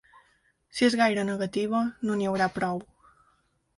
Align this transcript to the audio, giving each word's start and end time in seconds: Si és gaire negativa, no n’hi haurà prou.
Si 0.77 0.87
és 0.87 0.95
gaire 1.01 1.25
negativa, 1.29 1.81
no 2.09 2.17
n’hi 2.17 2.31
haurà 2.31 2.49
prou. 2.59 2.85